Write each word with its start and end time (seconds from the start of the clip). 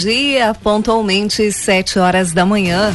Dia, 0.00 0.54
pontualmente 0.54 1.52
sete 1.52 1.98
horas 1.98 2.32
da 2.32 2.46
manhã. 2.46 2.90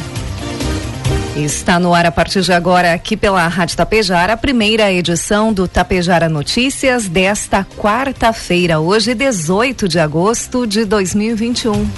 Está 1.36 1.78
no 1.78 1.94
ar 1.94 2.04
a 2.04 2.10
partir 2.10 2.40
de 2.40 2.52
agora 2.52 2.92
aqui 2.92 3.16
pela 3.16 3.46
Rádio 3.46 3.76
Tapejara, 3.76 4.32
a 4.32 4.36
primeira 4.36 4.92
edição 4.92 5.52
do 5.52 5.68
Tapejara 5.68 6.28
Notícias 6.28 7.06
desta 7.06 7.64
quarta-feira, 7.78 8.80
hoje 8.80 9.14
18 9.14 9.86
de 9.86 10.00
agosto 10.00 10.66
de 10.66 10.84
2021. 10.84 11.88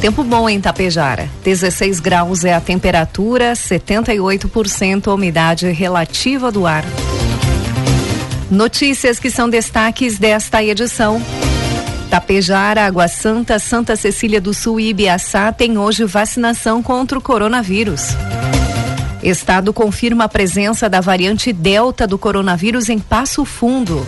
Tempo 0.00 0.24
bom 0.24 0.48
em 0.48 0.60
Tapejara. 0.60 1.30
16 1.44 2.00
graus 2.00 2.44
é 2.44 2.54
a 2.54 2.60
temperatura, 2.60 3.52
78% 3.52 5.06
a 5.06 5.14
umidade 5.14 5.70
relativa 5.70 6.50
do 6.50 6.66
ar. 6.66 6.84
Notícias 8.50 9.20
que 9.20 9.30
são 9.30 9.48
destaques 9.48 10.18
desta 10.18 10.60
edição. 10.60 11.22
Tapejara, 12.10 12.86
Água 12.86 13.08
Santa, 13.08 13.58
Santa 13.58 13.96
Cecília 13.96 14.40
do 14.40 14.54
Sul 14.54 14.78
e 14.80 14.88
Ibiaçá 14.90 15.52
tem 15.52 15.76
hoje 15.76 16.04
vacinação 16.04 16.82
contra 16.82 17.18
o 17.18 17.22
coronavírus. 17.22 18.16
Estado 19.22 19.72
confirma 19.72 20.24
a 20.24 20.28
presença 20.28 20.88
da 20.88 21.00
variante 21.00 21.52
Delta 21.52 22.06
do 22.06 22.16
coronavírus 22.16 22.88
em 22.88 22.98
Passo 22.98 23.44
Fundo. 23.44 24.06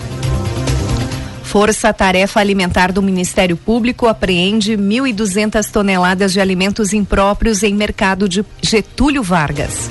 Força 1.42 1.92
Tarefa 1.92 2.40
Alimentar 2.40 2.92
do 2.92 3.02
Ministério 3.02 3.56
Público 3.56 4.06
apreende 4.06 4.76
1.200 4.76 5.70
toneladas 5.70 6.32
de 6.32 6.40
alimentos 6.40 6.92
impróprios 6.92 7.62
em 7.62 7.74
mercado 7.74 8.28
de 8.28 8.44
Getúlio 8.62 9.22
Vargas. 9.22 9.90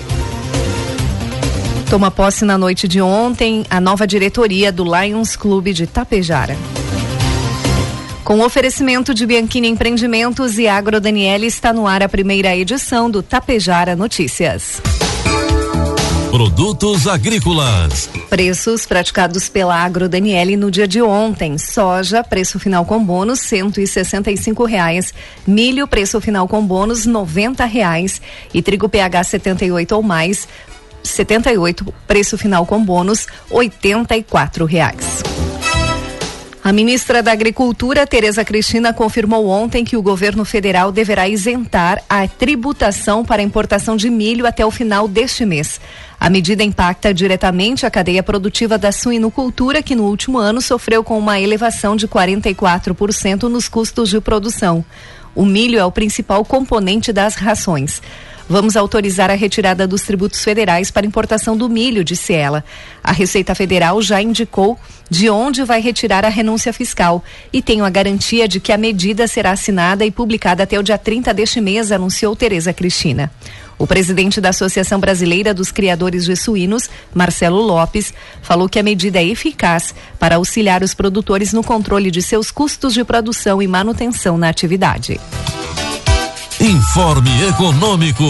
Toma 1.89 2.11
posse 2.11 2.45
na 2.45 2.57
noite 2.57 2.87
de 2.87 3.01
ontem 3.01 3.65
a 3.69 3.81
nova 3.81 4.05
diretoria 4.05 4.71
do 4.71 4.83
Lions 4.83 5.35
Clube 5.35 5.73
de 5.73 5.87
Tapejara. 5.87 6.55
Com 8.27 8.41
oferecimento 8.41 9.13
de 9.13 9.25
Bianchini 9.25 9.69
Empreendimentos 9.69 10.59
e 10.59 10.67
Agro 10.67 10.99
Daniele 10.99 11.47
está 11.47 11.71
no 11.71 11.87
ar 11.87 12.03
a 12.03 12.09
primeira 12.09 12.53
edição 12.53 13.09
do 13.09 13.23
Tapejara 13.23 13.95
Notícias. 13.95 14.81
Produtos 16.29 17.07
agrícolas. 17.07 18.09
Preços 18.29 18.85
praticados 18.85 19.47
pela 19.47 19.81
Agro 19.81 20.09
Daniele 20.09 20.57
no 20.57 20.69
dia 20.69 20.85
de 20.85 21.01
ontem. 21.01 21.57
Soja, 21.57 22.21
preço 22.21 22.59
final 22.59 22.83
com 22.83 23.01
bônus, 23.01 23.39
cento 23.39 23.79
e 23.79 23.87
sessenta 23.87 24.29
e 24.29 24.35
cinco 24.35 24.65
reais. 24.65 25.13
Milho, 25.47 25.87
preço 25.87 26.19
final 26.19 26.49
com 26.49 26.61
bônus, 26.67 27.05
noventa 27.05 27.63
reais. 27.63 28.21
E 28.53 28.61
trigo 28.61 28.89
PH 28.89 29.23
78 29.23 29.95
ou 29.95 30.03
mais, 30.03 30.45
78, 31.01 31.93
preço 32.05 32.37
final 32.37 32.65
com 32.65 32.83
bônus, 32.83 33.25
oitenta 33.49 34.17
e 34.17 34.21
quatro 34.21 34.65
reais. 34.65 35.23
A 36.67 36.73
ministra 36.73 37.23
da 37.23 37.31
Agricultura, 37.31 38.05
Tereza 38.05 38.43
Cristina, 38.43 38.91
confirmou 38.91 39.47
ontem 39.47 39.85
que 39.85 39.95
o 39.95 40.01
governo 40.01 40.43
federal 40.43 40.91
deverá 40.91 41.25
isentar 41.25 42.03
a 42.09 42.27
tributação 42.27 43.23
para 43.23 43.41
importação 43.41 43.95
de 43.95 44.09
milho 44.09 44.45
até 44.45 44.65
o 44.65 44.69
final 44.69 45.07
deste 45.07 45.45
mês. 45.45 45.79
A 46.19 46.29
medida 46.29 46.65
impacta 46.65 47.13
diretamente 47.13 47.85
a 47.85 47.89
cadeia 47.89 48.21
produtiva 48.21 48.77
da 48.77 48.91
suinocultura, 48.91 49.81
que 49.81 49.95
no 49.95 50.03
último 50.03 50.39
ano 50.39 50.59
sofreu 50.59 51.05
com 51.05 51.17
uma 51.17 51.39
elevação 51.39 51.95
de 51.95 52.05
44% 52.05 53.43
nos 53.43 53.69
custos 53.69 54.09
de 54.09 54.19
produção. 54.19 54.83
O 55.33 55.45
milho 55.45 55.79
é 55.79 55.85
o 55.85 55.91
principal 55.91 56.43
componente 56.43 57.13
das 57.13 57.35
rações. 57.35 58.01
Vamos 58.49 58.77
autorizar 58.77 59.29
a 59.29 59.33
retirada 59.33 59.85
dos 59.85 60.03
tributos 60.03 60.41
federais 60.41 60.89
para 60.89 61.05
importação 61.05 61.57
do 61.57 61.67
milho, 61.67 62.03
disse 62.03 62.33
ela. 62.33 62.63
A 63.03 63.11
Receita 63.11 63.53
Federal 63.53 64.01
já 64.01 64.21
indicou 64.21 64.79
de 65.09 65.29
onde 65.29 65.63
vai 65.63 65.81
retirar 65.81 66.23
a 66.23 66.29
renúncia 66.29 66.71
fiscal 66.71 67.23
e 67.51 67.61
tenho 67.61 67.83
a 67.83 67.89
garantia 67.89 68.47
de 68.47 68.59
que 68.59 68.71
a 68.71 68.77
medida 68.77 69.27
será 69.27 69.51
assinada 69.51 70.05
e 70.05 70.11
publicada 70.11 70.63
até 70.63 70.79
o 70.79 70.83
dia 70.83 70.97
30 70.97 71.33
deste 71.33 71.59
mês, 71.59 71.91
anunciou 71.91 72.35
Tereza 72.35 72.71
Cristina. 72.71 73.31
O 73.77 73.85
presidente 73.85 74.41
da 74.41 74.49
Associação 74.49 74.99
Brasileira 74.99 75.53
dos 75.53 75.71
Criadores 75.71 76.25
de 76.25 76.35
Suínos, 76.35 76.89
Marcelo 77.13 77.61
Lopes, 77.61 78.13
falou 78.41 78.67
que 78.67 78.79
a 78.79 78.83
medida 78.83 79.19
é 79.19 79.25
eficaz 79.25 79.93
para 80.17 80.37
auxiliar 80.37 80.81
os 80.81 80.93
produtores 80.93 81.53
no 81.53 81.63
controle 81.63 82.09
de 82.09 82.21
seus 82.21 82.49
custos 82.49 82.93
de 82.93 83.03
produção 83.03 83.61
e 83.61 83.67
manutenção 83.67 84.37
na 84.37 84.49
atividade. 84.49 85.19
Informe 86.59 87.29
Econômico. 87.49 88.23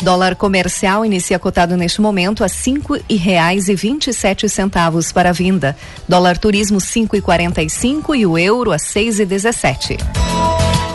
Dólar 0.00 0.36
comercial 0.36 1.04
inicia 1.04 1.38
cotado 1.38 1.76
neste 1.76 2.00
momento 2.00 2.42
a 2.42 2.48
cinco 2.48 2.98
e 3.06 3.16
reais 3.16 3.68
e 3.68 3.74
vinte 3.74 4.08
e 4.08 4.14
sete 4.14 4.48
centavos 4.48 5.12
para 5.12 5.28
a 5.28 5.32
vinda. 5.34 5.76
Dólar 6.08 6.38
turismo 6.38 6.80
cinco 6.80 7.14
e 7.14 7.20
quarenta 7.20 7.62
e 7.62 7.68
cinco 7.68 8.14
e 8.14 8.24
o 8.24 8.38
euro 8.38 8.72
a 8.72 8.78
seis 8.78 9.20
e 9.20 9.26
dezessete. 9.26 9.98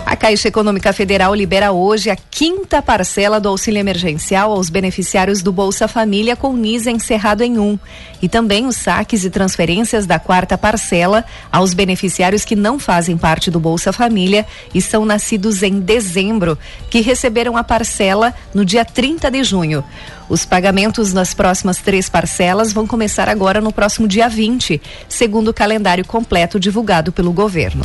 A 0.08 0.16
Caixa 0.16 0.48
Econômica 0.48 0.94
Federal 0.94 1.36
libera 1.36 1.74
hoje 1.74 2.10
a 2.10 2.16
quinta 2.16 2.82
parcela 2.82 3.42
do 3.42 3.50
auxílio 3.50 3.78
emergencial 3.78 4.54
aos 4.54 4.70
beneficiários 4.70 5.42
do 5.42 5.52
Bolsa 5.52 5.86
Família 5.86 6.34
com 6.34 6.54
NIS 6.54 6.88
encerrado 6.88 7.42
em 7.42 7.60
um. 7.60 7.78
E 8.22 8.30
também 8.30 8.66
os 8.66 8.78
saques 8.78 9.26
e 9.26 9.30
transferências 9.30 10.06
da 10.06 10.18
quarta 10.18 10.58
parcela 10.58 11.26
aos 11.52 11.74
beneficiários 11.74 12.46
que 12.46 12.56
não 12.56 12.80
fazem 12.80 13.18
parte 13.18 13.52
do 13.52 13.60
Bolsa 13.60 13.92
Família 13.92 14.46
e 14.74 14.82
são 14.82 15.04
nascidos 15.04 15.62
em 15.62 15.78
dezembro, 15.78 16.58
que 16.90 17.02
receberam 17.02 17.58
a 17.58 17.64
parcela 17.64 18.34
no 18.54 18.64
dia 18.64 18.86
30 18.86 19.30
de 19.30 19.44
junho. 19.44 19.84
Os 20.30 20.46
pagamentos 20.46 21.12
nas 21.12 21.34
próximas 21.34 21.80
três 21.80 22.08
parcelas 22.08 22.72
vão 22.72 22.88
começar 22.88 23.28
agora 23.28 23.60
no 23.60 23.74
próximo 23.74 24.08
dia 24.08 24.30
20, 24.30 24.82
segundo 25.10 25.50
o 25.50 25.54
calendário 25.54 26.06
completo 26.06 26.58
divulgado 26.58 27.12
pelo 27.12 27.34
governo. 27.34 27.84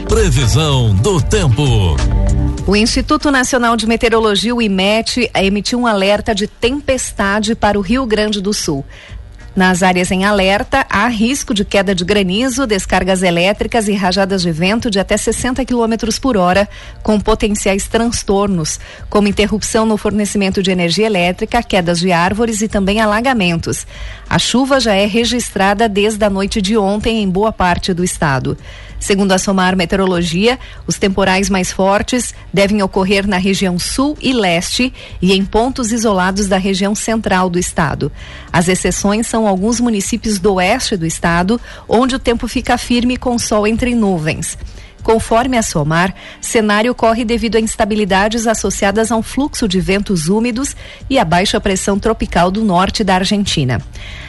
Previsão 0.06 0.94
do 0.96 1.18
tempo. 1.22 1.62
O 2.66 2.76
Instituto 2.76 3.30
Nacional 3.30 3.74
de 3.74 3.86
Meteorologia, 3.86 4.54
o 4.54 4.60
IMET, 4.60 5.30
emitiu 5.34 5.80
um 5.80 5.86
alerta 5.86 6.34
de 6.34 6.46
tempestade 6.46 7.54
para 7.54 7.78
o 7.78 7.80
Rio 7.80 8.04
Grande 8.04 8.42
do 8.42 8.52
Sul. 8.52 8.84
Nas 9.54 9.82
áreas 9.82 10.12
em 10.12 10.24
alerta, 10.24 10.86
há 10.88 11.08
risco 11.08 11.52
de 11.52 11.64
queda 11.64 11.92
de 11.92 12.04
granizo, 12.04 12.68
descargas 12.68 13.22
elétricas 13.22 13.88
e 13.88 13.94
rajadas 13.94 14.42
de 14.42 14.52
vento 14.52 14.88
de 14.88 15.00
até 15.00 15.16
60 15.16 15.64
km 15.64 15.94
por 16.20 16.36
hora, 16.36 16.68
com 17.02 17.18
potenciais 17.18 17.88
transtornos, 17.88 18.78
como 19.08 19.26
interrupção 19.26 19.84
no 19.84 19.96
fornecimento 19.96 20.62
de 20.62 20.70
energia 20.70 21.06
elétrica, 21.06 21.62
quedas 21.64 21.98
de 21.98 22.12
árvores 22.12 22.62
e 22.62 22.68
também 22.68 23.00
alagamentos. 23.00 23.86
A 24.30 24.38
chuva 24.38 24.78
já 24.78 24.94
é 24.94 25.06
registrada 25.06 25.88
desde 25.88 26.24
a 26.24 26.30
noite 26.30 26.62
de 26.62 26.76
ontem 26.76 27.20
em 27.20 27.28
boa 27.28 27.50
parte 27.50 27.92
do 27.92 28.04
estado. 28.04 28.56
Segundo 29.00 29.32
a 29.32 29.38
Somar 29.38 29.76
Meteorologia, 29.76 30.56
os 30.86 31.00
temporais 31.00 31.50
mais 31.50 31.72
fortes 31.72 32.32
devem 32.54 32.80
ocorrer 32.80 33.26
na 33.26 33.38
região 33.38 33.76
sul 33.76 34.16
e 34.20 34.32
leste 34.32 34.94
e 35.20 35.32
em 35.32 35.44
pontos 35.44 35.90
isolados 35.90 36.46
da 36.46 36.58
região 36.58 36.94
central 36.94 37.50
do 37.50 37.58
estado. 37.58 38.12
As 38.52 38.68
exceções 38.68 39.26
são 39.26 39.48
alguns 39.48 39.80
municípios 39.80 40.38
do 40.38 40.54
oeste 40.54 40.96
do 40.96 41.06
estado, 41.06 41.60
onde 41.88 42.14
o 42.14 42.18
tempo 42.20 42.46
fica 42.46 42.78
firme 42.78 43.16
com 43.16 43.36
sol 43.36 43.66
entre 43.66 43.96
nuvens. 43.96 44.56
Conforme 45.02 45.56
a 45.56 45.62
SOMAR, 45.62 46.14
cenário 46.40 46.92
ocorre 46.92 47.24
devido 47.24 47.56
a 47.56 47.60
instabilidades 47.60 48.46
associadas 48.46 49.10
a 49.10 49.16
um 49.16 49.22
fluxo 49.22 49.66
de 49.66 49.80
ventos 49.80 50.28
úmidos 50.28 50.76
e 51.08 51.18
a 51.18 51.24
baixa 51.24 51.60
pressão 51.60 51.98
tropical 51.98 52.50
do 52.50 52.62
norte 52.62 53.02
da 53.02 53.14
Argentina. 53.14 53.80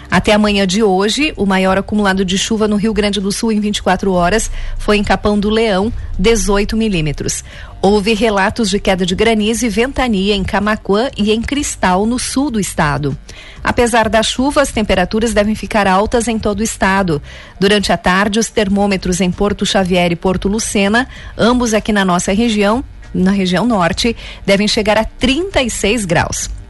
Até 0.09 0.33
amanhã 0.33 0.67
de 0.67 0.83
hoje, 0.83 1.33
o 1.37 1.45
maior 1.45 1.77
acumulado 1.77 2.25
de 2.25 2.37
chuva 2.37 2.67
no 2.67 2.75
Rio 2.75 2.93
Grande 2.93 3.21
do 3.21 3.31
Sul 3.31 3.51
em 3.51 3.61
24 3.61 4.11
horas 4.11 4.51
foi 4.77 4.97
em 4.97 5.03
Capão 5.03 5.39
do 5.39 5.49
Leão, 5.49 5.91
18 6.19 6.75
milímetros. 6.75 7.45
Houve 7.83 8.13
relatos 8.13 8.69
de 8.69 8.79
queda 8.79 9.07
de 9.07 9.15
granizo 9.15 9.65
e 9.65 9.69
ventania 9.69 10.35
em 10.35 10.43
Camacuã 10.43 11.09
e 11.17 11.31
em 11.31 11.41
Cristal, 11.41 12.05
no 12.05 12.19
sul 12.19 12.51
do 12.51 12.59
estado. 12.59 13.17
Apesar 13.63 14.07
da 14.07 14.21
chuva, 14.21 14.61
as 14.61 14.71
temperaturas 14.71 15.33
devem 15.33 15.55
ficar 15.55 15.87
altas 15.87 16.27
em 16.27 16.37
todo 16.37 16.59
o 16.59 16.63
estado. 16.63 17.19
Durante 17.59 17.91
a 17.91 17.97
tarde, 17.97 18.37
os 18.37 18.49
termômetros 18.49 19.19
em 19.19 19.31
Porto 19.31 19.65
Xavier 19.65 20.11
e 20.11 20.15
Porto 20.15 20.47
Lucena, 20.47 21.07
ambos 21.35 21.73
aqui 21.73 21.91
na 21.91 22.05
nossa 22.05 22.31
região, 22.31 22.83
na 23.11 23.31
região 23.31 23.65
norte, 23.65 24.15
devem 24.45 24.67
chegar 24.67 24.99
a 24.99 25.03
36 25.03 26.05
graus. 26.05 26.60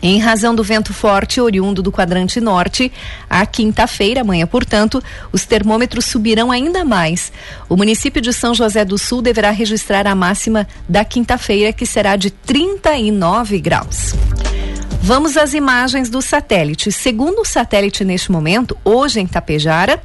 Em 0.00 0.18
razão 0.18 0.54
do 0.54 0.62
vento 0.62 0.94
forte 0.94 1.40
oriundo 1.40 1.82
do 1.82 1.90
quadrante 1.90 2.40
norte, 2.40 2.92
a 3.28 3.44
quinta-feira, 3.44 4.20
amanhã, 4.20 4.46
portanto, 4.46 5.02
os 5.32 5.44
termômetros 5.44 6.04
subirão 6.04 6.52
ainda 6.52 6.84
mais. 6.84 7.32
O 7.68 7.76
município 7.76 8.22
de 8.22 8.32
São 8.32 8.54
José 8.54 8.84
do 8.84 8.96
Sul 8.96 9.20
deverá 9.20 9.50
registrar 9.50 10.06
a 10.06 10.14
máxima 10.14 10.68
da 10.88 11.04
quinta-feira, 11.04 11.72
que 11.72 11.84
será 11.84 12.14
de 12.16 12.30
39 12.30 13.58
graus. 13.60 14.14
Vamos 15.00 15.36
às 15.36 15.54
imagens 15.54 16.10
do 16.10 16.20
satélite. 16.20 16.92
Segundo 16.92 17.40
o 17.40 17.44
satélite 17.44 18.04
neste 18.04 18.30
momento, 18.30 18.76
hoje 18.84 19.20
em 19.20 19.26
Tapejara, 19.26 20.02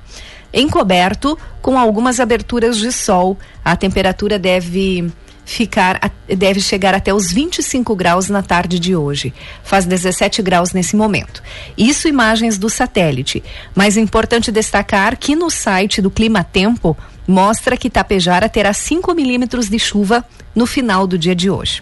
encoberto 0.53 1.37
com 1.61 1.77
algumas 1.77 2.19
aberturas 2.19 2.77
de 2.77 2.91
sol, 2.91 3.37
a 3.65 3.75
temperatura 3.75 4.39
deve 4.39 5.11
ficar 5.45 6.11
deve 6.27 6.59
chegar 6.59 6.93
até 6.93 7.13
os 7.13 7.31
25 7.31 7.95
graus 7.95 8.29
na 8.29 8.41
tarde 8.41 8.79
de 8.79 8.95
hoje. 8.95 9.33
Faz 9.63 9.85
17 9.85 10.41
graus 10.41 10.73
nesse 10.73 10.95
momento. 10.95 11.43
Isso 11.77 12.07
imagens 12.07 12.57
do 12.57 12.69
satélite. 12.69 13.43
Mas 13.75 13.97
é 13.97 14.01
importante 14.01 14.51
destacar 14.51 15.17
que 15.17 15.35
no 15.35 15.49
site 15.49 16.01
do 16.01 16.09
Clima 16.09 16.43
Tempo 16.43 16.97
mostra 17.27 17.77
que 17.77 17.89
Tapejara 17.89 18.49
terá 18.49 18.73
5 18.73 19.13
milímetros 19.13 19.69
de 19.69 19.79
chuva 19.79 20.25
no 20.55 20.65
final 20.65 21.07
do 21.07 21.17
dia 21.17 21.35
de 21.35 21.49
hoje. 21.49 21.81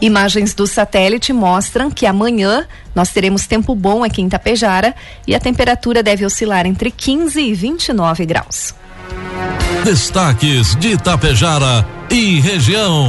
Imagens 0.00 0.52
do 0.52 0.66
satélite 0.66 1.32
mostram 1.32 1.90
que 1.90 2.04
amanhã 2.04 2.66
nós 2.94 3.10
teremos 3.10 3.46
tempo 3.46 3.74
bom 3.74 4.04
aqui 4.04 4.20
em 4.20 4.28
Tapejara 4.28 4.94
e 5.26 5.34
a 5.34 5.40
temperatura 5.40 6.02
deve 6.02 6.24
oscilar 6.24 6.66
entre 6.66 6.90
15 6.90 7.40
e 7.40 7.54
29 7.54 8.26
graus. 8.26 8.74
Destaques 9.86 10.74
de 10.74 10.94
Itapejara 10.94 11.86
e 12.10 12.40
região. 12.40 13.06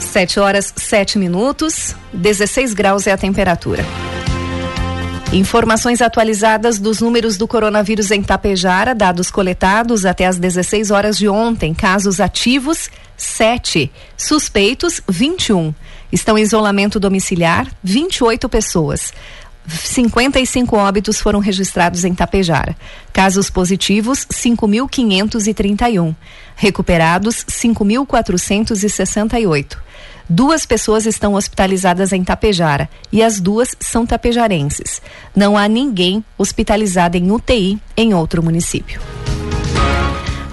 7 0.00 0.40
horas 0.40 0.74
7 0.74 1.16
minutos, 1.16 1.94
16 2.12 2.74
graus 2.74 3.06
é 3.06 3.12
a 3.12 3.16
temperatura. 3.16 3.86
Informações 5.32 6.02
atualizadas 6.02 6.80
dos 6.80 7.00
números 7.00 7.36
do 7.36 7.46
coronavírus 7.46 8.10
em 8.10 8.20
Tapejara, 8.20 8.96
dados 8.96 9.30
coletados 9.30 10.04
até 10.04 10.26
as 10.26 10.38
16 10.38 10.90
horas 10.90 11.16
de 11.16 11.28
ontem. 11.28 11.72
Casos 11.72 12.18
ativos, 12.18 12.90
7. 13.16 13.88
Suspeitos, 14.16 15.00
21. 15.08 15.72
Estão 16.10 16.36
em 16.36 16.42
isolamento 16.42 16.98
domiciliar, 16.98 17.68
28 17.80 18.48
pessoas. 18.48 19.12
55 19.66 20.76
óbitos 20.76 21.20
foram 21.20 21.38
registrados 21.38 22.04
em 22.04 22.14
Tapejara. 22.14 22.74
Casos 23.12 23.50
positivos, 23.50 24.26
5.531. 24.26 26.14
Recuperados, 26.56 27.44
5.468. 27.44 29.76
Duas 30.28 30.64
pessoas 30.64 31.06
estão 31.06 31.34
hospitalizadas 31.34 32.12
em 32.12 32.24
Tapejara 32.24 32.88
e 33.10 33.22
as 33.22 33.40
duas 33.40 33.76
são 33.80 34.06
tapejarenses. 34.06 35.02
Não 35.34 35.56
há 35.56 35.66
ninguém 35.68 36.24
hospitalizado 36.38 37.16
em 37.16 37.30
UTI 37.30 37.78
em 37.96 38.14
outro 38.14 38.42
município. 38.42 39.00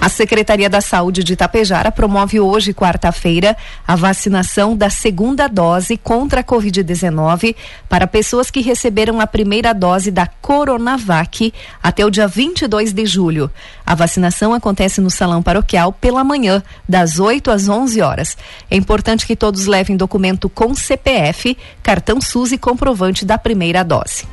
A 0.02 0.08
Secretaria 0.08 0.70
da 0.70 0.80
Saúde 0.80 1.26
de 1.26 1.34
Itapejara 1.34 1.92
promove 1.92 2.40
hoje, 2.40 2.74
quarta-feira, 2.74 3.58
a 3.86 3.98
vacinação 3.98 4.76
da 4.76 4.90
segunda 4.90 5.46
dose 5.48 5.98
contra 5.98 6.40
a 6.40 6.44
Covid-19 6.44 7.54
para 7.90 8.08
pessoas 8.08 8.50
que 8.50 8.62
receberam 8.62 9.20
a 9.20 9.28
primeira 9.28 9.74
dose 9.74 10.10
da 10.10 10.26
Coronavac 10.26 11.54
até 11.84 12.06
o 12.06 12.10
dia 12.10 12.30
22 12.30 12.94
de 12.94 13.06
julho. 13.06 13.52
A 13.86 13.94
vacinação 13.94 14.54
acontece 14.54 15.02
no 15.02 15.10
Salão 15.10 15.44
Paroquial 15.44 15.92
pela 15.92 16.24
manhã, 16.24 16.64
das 16.88 17.20
8 17.20 17.52
às 17.52 17.68
11 17.68 18.02
horas. 18.02 18.38
É 18.72 18.78
importante 18.78 19.28
que 19.28 19.36
todos 19.36 19.66
levem 19.66 19.98
documento 19.98 20.48
com 20.48 20.74
CPF, 20.74 21.58
cartão 21.84 22.22
SUS 22.22 22.54
e 22.54 22.58
comprovante 22.58 23.26
da 23.26 23.38
primeira 23.38 23.84
dose. 23.84 24.26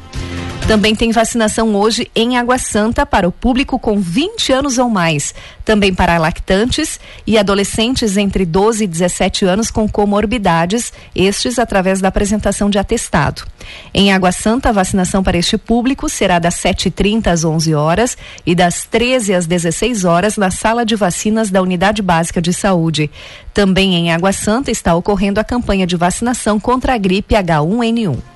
Também 0.66 0.96
tem 0.96 1.12
vacinação 1.12 1.76
hoje 1.76 2.10
em 2.12 2.36
Água 2.36 2.58
Santa 2.58 3.06
para 3.06 3.28
o 3.28 3.30
público 3.30 3.78
com 3.78 4.00
20 4.00 4.52
anos 4.52 4.78
ou 4.78 4.90
mais. 4.90 5.32
Também 5.64 5.94
para 5.94 6.18
lactantes 6.18 6.98
e 7.24 7.38
adolescentes 7.38 8.16
entre 8.16 8.44
12 8.44 8.82
e 8.82 8.86
17 8.88 9.44
anos 9.44 9.70
com 9.70 9.88
comorbidades, 9.88 10.92
estes 11.14 11.60
através 11.60 12.00
da 12.00 12.08
apresentação 12.08 12.68
de 12.68 12.80
atestado. 12.80 13.46
Em 13.94 14.12
Água 14.12 14.32
Santa, 14.32 14.70
a 14.70 14.72
vacinação 14.72 15.22
para 15.22 15.38
este 15.38 15.56
público 15.56 16.08
será 16.08 16.40
das 16.40 16.56
7h30 16.56 17.28
às 17.28 17.44
11 17.44 17.72
horas 17.72 18.18
e 18.44 18.52
das 18.52 18.84
13 18.86 19.34
às 19.34 19.46
16 19.46 20.04
horas 20.04 20.36
na 20.36 20.50
sala 20.50 20.84
de 20.84 20.96
vacinas 20.96 21.48
da 21.48 21.62
Unidade 21.62 22.02
Básica 22.02 22.42
de 22.42 22.52
Saúde. 22.52 23.08
Também 23.54 23.94
em 23.94 24.12
Água 24.12 24.32
Santa 24.32 24.72
está 24.72 24.96
ocorrendo 24.96 25.38
a 25.38 25.44
campanha 25.44 25.86
de 25.86 25.96
vacinação 25.96 26.58
contra 26.58 26.94
a 26.94 26.98
gripe 26.98 27.36
H1N1. 27.36 28.35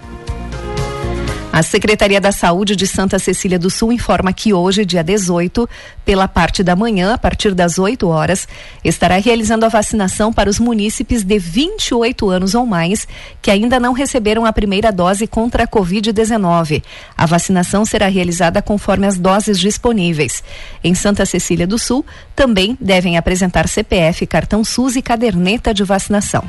A 1.52 1.64
Secretaria 1.64 2.20
da 2.20 2.30
Saúde 2.30 2.76
de 2.76 2.86
Santa 2.86 3.18
Cecília 3.18 3.58
do 3.58 3.68
Sul 3.68 3.92
informa 3.92 4.32
que 4.32 4.54
hoje, 4.54 4.84
dia 4.84 5.02
18, 5.02 5.68
pela 6.04 6.28
parte 6.28 6.62
da 6.62 6.76
manhã, 6.76 7.14
a 7.14 7.18
partir 7.18 7.54
das 7.54 7.76
8 7.76 8.06
horas, 8.06 8.46
estará 8.84 9.16
realizando 9.16 9.66
a 9.66 9.68
vacinação 9.68 10.32
para 10.32 10.48
os 10.48 10.60
munícipes 10.60 11.24
de 11.24 11.38
28 11.40 12.30
anos 12.30 12.54
ou 12.54 12.64
mais 12.64 13.06
que 13.42 13.50
ainda 13.50 13.80
não 13.80 13.92
receberam 13.92 14.46
a 14.46 14.52
primeira 14.52 14.92
dose 14.92 15.26
contra 15.26 15.64
a 15.64 15.66
Covid-19. 15.66 16.84
A 17.18 17.26
vacinação 17.26 17.84
será 17.84 18.06
realizada 18.06 18.62
conforme 18.62 19.08
as 19.08 19.18
doses 19.18 19.58
disponíveis. 19.58 20.44
Em 20.84 20.94
Santa 20.94 21.26
Cecília 21.26 21.66
do 21.66 21.80
Sul, 21.80 22.06
também 22.36 22.78
devem 22.80 23.18
apresentar 23.18 23.66
CPF, 23.66 24.24
cartão 24.24 24.62
SUS 24.62 24.94
e 24.94 25.02
caderneta 25.02 25.74
de 25.74 25.82
vacinação. 25.82 26.44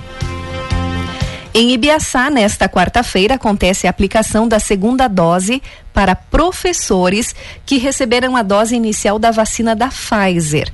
Em 1.53 1.71
Ibiaçá, 1.71 2.29
nesta 2.29 2.69
quarta-feira, 2.69 3.35
acontece 3.35 3.85
a 3.85 3.89
aplicação 3.89 4.47
da 4.47 4.57
segunda 4.57 5.09
dose 5.09 5.61
para 5.93 6.15
professores 6.15 7.35
que 7.65 7.77
receberam 7.77 8.37
a 8.37 8.41
dose 8.41 8.73
inicial 8.73 9.19
da 9.19 9.31
vacina 9.31 9.75
da 9.75 9.89
Pfizer. 9.89 10.71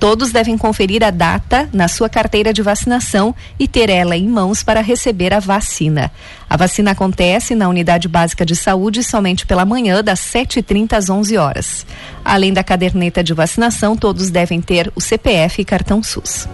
Todos 0.00 0.30
devem 0.30 0.56
conferir 0.56 1.04
a 1.04 1.10
data 1.10 1.68
na 1.70 1.86
sua 1.86 2.08
carteira 2.08 2.50
de 2.50 2.62
vacinação 2.62 3.34
e 3.58 3.68
ter 3.68 3.90
ela 3.90 4.16
em 4.16 4.26
mãos 4.26 4.62
para 4.62 4.80
receber 4.80 5.34
a 5.34 5.40
vacina. 5.40 6.10
A 6.48 6.56
vacina 6.56 6.92
acontece 6.92 7.54
na 7.54 7.68
Unidade 7.68 8.08
Básica 8.08 8.44
de 8.44 8.56
Saúde 8.56 9.02
somente 9.02 9.46
pela 9.46 9.66
manhã, 9.66 10.02
das 10.02 10.20
7h30 10.20 10.94
às 10.94 11.10
11 11.10 11.36
horas. 11.36 11.86
Além 12.24 12.54
da 12.54 12.64
caderneta 12.64 13.22
de 13.22 13.34
vacinação, 13.34 13.94
todos 13.96 14.30
devem 14.30 14.62
ter 14.62 14.90
o 14.94 15.00
CPF 15.00 15.60
e 15.60 15.64
cartão 15.64 16.02
SUS. 16.02 16.48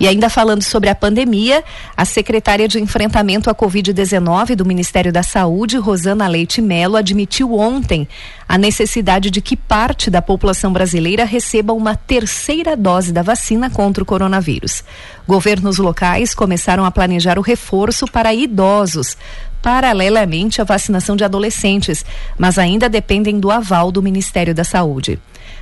E 0.00 0.06
ainda 0.06 0.30
falando 0.30 0.62
sobre 0.62 0.88
a 0.88 0.94
pandemia, 0.94 1.64
a 1.96 2.04
secretária 2.04 2.68
de 2.68 2.78
enfrentamento 2.78 3.50
à 3.50 3.54
Covid-19 3.54 4.54
do 4.54 4.64
Ministério 4.64 5.12
da 5.12 5.24
Saúde, 5.24 5.76
Rosana 5.76 6.28
Leite 6.28 6.62
Melo, 6.62 6.96
admitiu 6.96 7.54
ontem 7.54 8.06
a 8.48 8.56
necessidade 8.56 9.28
de 9.28 9.40
que 9.40 9.56
parte 9.56 10.08
da 10.08 10.22
população 10.22 10.72
brasileira 10.72 11.24
receba 11.24 11.72
uma 11.72 11.96
terceira 11.96 12.76
dose 12.76 13.12
da 13.12 13.22
vacina 13.22 13.68
contra 13.68 14.02
o 14.02 14.06
coronavírus. 14.06 14.84
Governos 15.26 15.78
locais 15.78 16.32
começaram 16.32 16.84
a 16.84 16.92
planejar 16.92 17.36
o 17.36 17.42
reforço 17.42 18.06
para 18.06 18.32
idosos, 18.32 19.16
paralelamente 19.60 20.60
à 20.60 20.64
vacinação 20.64 21.16
de 21.16 21.24
adolescentes, 21.24 22.04
mas 22.38 22.56
ainda 22.56 22.88
dependem 22.88 23.40
do 23.40 23.50
aval 23.50 23.90
do 23.90 24.00
Ministério 24.00 24.54
da 24.54 24.62
Saúde. 24.62 25.18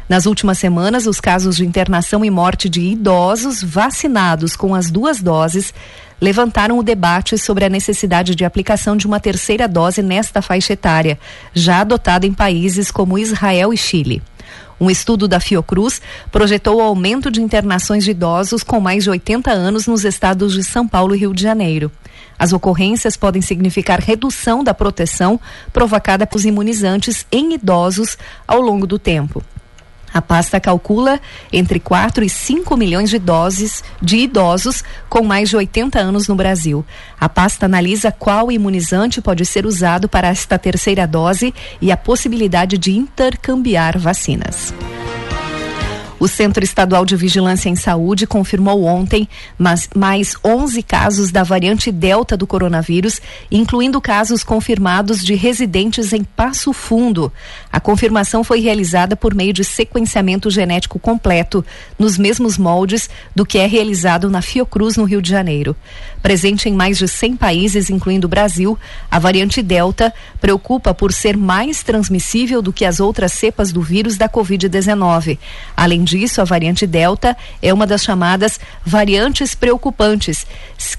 Nas 0.08 0.25
últimas 0.25 0.58
semanas, 0.58 1.06
os 1.06 1.20
casos 1.20 1.56
de 1.56 1.66
internação 1.66 2.25
e 2.25 2.30
morte 2.30 2.68
de 2.68 2.80
idosos 2.80 3.60
vacinados 3.60 4.54
com 4.54 4.72
as 4.72 4.88
duas 4.88 5.20
doses 5.20 5.75
levantaram 6.20 6.78
o 6.78 6.82
debate 6.82 7.36
sobre 7.36 7.64
a 7.64 7.68
necessidade 7.68 8.36
de 8.36 8.44
aplicação 8.44 8.96
de 8.96 9.04
uma 9.04 9.18
terceira 9.18 9.66
dose 9.66 10.02
nesta 10.02 10.40
faixa 10.40 10.75
etária, 10.75 11.18
já 11.52 11.80
adotada 11.80 12.25
em 12.25 12.32
países 12.32 12.90
como 12.90 13.18
Israel 13.18 13.72
e 13.72 13.76
Chile. 13.76 14.22
Um 14.78 14.88
estudo 14.88 15.26
da 15.26 15.40
Fiocruz 15.40 16.00
projetou 16.30 16.76
o 16.76 16.82
aumento 16.82 17.28
de 17.28 17.42
internações 17.42 18.04
de 18.04 18.12
idosos 18.12 18.62
com 18.62 18.78
mais 18.78 19.04
de 19.04 19.10
80 19.10 19.50
anos 19.50 19.86
nos 19.86 20.04
estados 20.04 20.52
de 20.52 20.62
São 20.62 20.86
Paulo 20.86 21.16
e 21.16 21.18
Rio 21.18 21.34
de 21.34 21.42
Janeiro. 21.42 21.90
As 22.38 22.52
ocorrências 22.52 23.16
podem 23.16 23.42
significar 23.42 23.98
redução 23.98 24.62
da 24.62 24.72
proteção 24.72 25.40
provocada 25.72 26.26
pelos 26.26 26.44
imunizantes 26.44 27.26
em 27.32 27.54
idosos 27.54 28.16
ao 28.46 28.60
longo 28.60 28.86
do 28.86 28.98
tempo. 28.98 29.42
A 30.12 30.22
pasta 30.22 30.58
calcula 30.60 31.20
entre 31.52 31.78
4 31.78 32.25
e 32.25 32.28
5 32.28 32.76
milhões 32.76 33.10
de 33.10 33.18
doses 33.18 33.84
de 34.00 34.18
idosos 34.18 34.82
com 35.08 35.22
mais 35.22 35.48
de 35.50 35.56
80 35.56 35.98
anos 35.98 36.28
no 36.28 36.34
Brasil. 36.34 36.84
A 37.20 37.28
pasta 37.28 37.66
analisa 37.66 38.10
qual 38.10 38.50
imunizante 38.50 39.20
pode 39.20 39.44
ser 39.44 39.66
usado 39.66 40.08
para 40.08 40.28
esta 40.28 40.58
terceira 40.58 41.06
dose 41.06 41.54
e 41.80 41.92
a 41.92 41.96
possibilidade 41.96 42.78
de 42.78 42.92
intercambiar 42.92 43.98
vacinas. 43.98 44.72
O 46.18 46.26
Centro 46.26 46.64
Estadual 46.64 47.04
de 47.04 47.14
Vigilância 47.14 47.68
em 47.68 47.76
Saúde 47.76 48.26
confirmou 48.26 48.85
ontem 48.85 49.28
mais, 49.58 49.88
mais 49.94 50.35
11 50.42 50.82
casos 50.82 51.30
da 51.30 51.42
variante 51.42 51.92
Delta 51.92 52.38
do 52.38 52.46
coronavírus, 52.46 53.20
incluindo 53.50 54.00
casos 54.00 54.42
confirmados 54.42 55.23
de 55.23 55.35
residentes 55.35 56.14
em 56.14 56.25
Passo 56.25 56.73
Fundo. 56.73 57.30
A 57.70 57.78
confirmação 57.78 58.42
foi 58.42 58.61
realizada 58.61 59.14
por 59.14 59.35
meio 59.35 59.52
de 59.52 59.62
sequenciamento 59.62 60.49
genético 60.50 60.99
completo, 60.99 61.62
nos 61.99 62.16
mesmos 62.16 62.56
moldes 62.56 63.11
do 63.35 63.44
que 63.44 63.58
é 63.58 63.66
realizado 63.66 64.30
na 64.30 64.40
Fiocruz, 64.40 64.96
no 64.96 65.04
Rio 65.04 65.20
de 65.20 65.28
Janeiro. 65.28 65.76
Presente 66.23 66.66
em 66.66 66.73
mais 66.73 66.96
de 66.96 67.06
100 67.06 67.37
países, 67.37 67.90
incluindo 67.90 68.26
o 68.26 68.30
Brasil, 68.30 68.78
a 69.11 69.18
variante 69.18 69.61
Delta 69.61 70.12
preocupa 70.40 70.94
por 70.94 71.12
ser 71.12 71.37
mais 71.37 71.82
transmissível 71.82 72.62
do 72.62 72.73
que 72.73 72.87
as 72.87 73.00
outras 73.00 73.32
cepas 73.32 73.70
do 73.70 73.82
vírus 73.82 74.16
da 74.16 74.28
Covid-19. 74.28 75.38
Além 75.76 76.05
disso, 76.06 76.40
a 76.40 76.44
variante 76.44 76.86
Delta 76.86 77.36
é 77.60 77.75
uma 77.75 77.86
das 77.86 78.02
chamadas 78.02 78.58
variantes 78.84 79.54
preocupantes, 79.54 80.46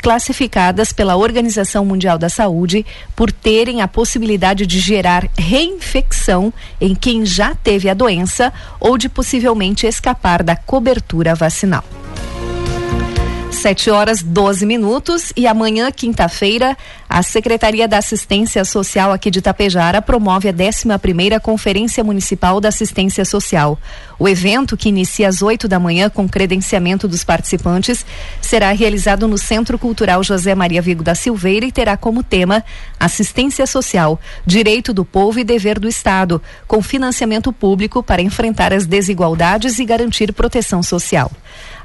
classificadas 0.02 0.92
pela 0.92 1.16
Organização 1.16 1.84
Mundial 1.86 2.20
da 2.20 2.30
Saúde 2.30 2.86
por 3.16 3.32
terem 3.32 3.82
a 3.82 3.88
possibilidade 3.88 4.68
de 4.68 4.80
gerar 4.80 5.28
reinfecção 5.38 6.54
em 6.80 6.94
quem 6.94 7.26
já 7.26 7.56
teve 7.56 7.90
a 7.90 7.94
doença 7.94 8.54
ou 8.80 8.98
de 8.98 9.10
possivelmente 9.10 9.88
escapar 9.88 10.44
da 10.44 10.56
cobertura 10.56 11.34
vacinal. 11.34 11.84
7 13.58 13.90
horas 13.90 14.22
12 14.22 14.66
minutos 14.66 15.34
e 15.36 15.48
amanhã, 15.48 15.92
quinta-feira, 15.92 16.78
a 17.10 17.24
Secretaria 17.24 17.88
da 17.88 17.98
Assistência 17.98 18.64
Social 18.64 19.12
aqui 19.12 19.32
de 19.32 19.42
Tapejara 19.42 20.02
promove 20.02 20.48
a 20.48 20.52
11 20.52 21.40
Conferência 21.42 22.04
Municipal 22.04 22.62
da 22.62 22.70
Assistência 22.70 23.26
Social. 23.26 23.78
O 24.20 24.28
evento, 24.28 24.76
que 24.76 24.90
inicia 24.90 25.28
às 25.28 25.42
8 25.42 25.68
da 25.68 25.80
manhã 25.80 26.10
com 26.10 26.28
credenciamento 26.28 27.08
dos 27.08 27.24
participantes, 27.24 28.06
será 28.42 28.72
realizado 28.72 29.28
no 29.28 29.38
Centro 29.38 29.78
Cultural 29.78 30.24
José 30.24 30.56
Maria 30.56 30.82
Vigo 30.82 31.04
da 31.04 31.14
Silveira 31.14 31.66
e 31.66 31.72
terá 31.72 31.96
como 31.96 32.24
tema 32.24 32.64
Assistência 33.00 33.68
Social, 33.68 34.20
Direito 34.46 34.92
do 34.94 35.06
Povo 35.06 35.40
e 35.40 35.44
Dever 35.44 35.80
do 35.80 35.88
Estado, 35.88 36.42
com 36.68 36.82
financiamento 36.82 37.54
público 37.54 38.02
para 38.02 38.22
enfrentar 38.22 38.74
as 38.74 38.88
desigualdades 38.88 39.78
e 39.78 39.86
garantir 39.86 40.34
proteção 40.34 40.82
social. 40.82 41.32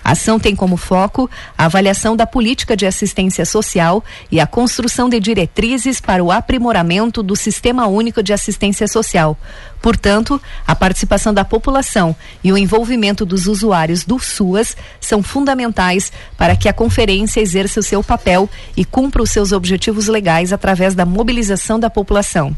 A 0.05 0.13
ação 0.13 0.41
tem 0.41 0.57
como 0.57 0.77
foco 0.77 1.31
a 1.57 1.67
avaliação 1.67 2.17
da 2.17 2.27
política 2.27 2.77
de 2.77 2.87
assistência 2.87 3.45
social 3.45 4.03
e 4.33 4.41
a 4.41 4.47
construção 4.47 5.09
de 5.09 5.21
diretrizes 5.21 6.01
para 6.01 6.25
o 6.25 6.33
aprimoramento 6.33 7.23
do 7.23 7.37
Sistema 7.37 7.87
Único 7.87 8.21
de 8.21 8.33
Assistência 8.33 8.89
Social, 8.89 9.39
Portanto, 9.83 10.41
a 10.65 10.77
participação 10.77 11.35
da 11.35 11.45
população 11.45 12.15
e 12.43 12.53
o 12.53 12.59
envolvimento 12.59 13.25
dos 13.25 13.47
usuários 13.47 14.05
do 14.05 14.19
SUAS 14.19 14.77
são 15.01 15.23
fundamentais 15.23 16.13
para 16.37 16.57
que 16.57 16.69
a 16.69 16.73
conferência 16.73 17.41
exerça 17.41 17.81
o 17.81 17.83
seu 17.83 18.03
papel 18.03 18.49
e 18.77 18.85
cumpra 18.85 19.23
os 19.23 19.31
seus 19.31 19.53
objetivos 19.53 20.09
legais 20.09 20.53
através 20.53 20.95
da 20.95 21.07
mobilização 21.07 21.79
da 21.79 21.91
população. 21.91 22.57